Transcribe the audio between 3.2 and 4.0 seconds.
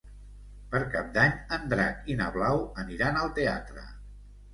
al teatre.